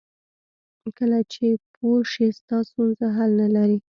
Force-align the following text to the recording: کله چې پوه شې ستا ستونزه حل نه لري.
کله 0.97 1.19
چې 1.33 1.45
پوه 1.75 1.99
شې 2.11 2.27
ستا 2.37 2.57
ستونزه 2.69 3.05
حل 3.17 3.31
نه 3.41 3.47
لري. 3.55 3.77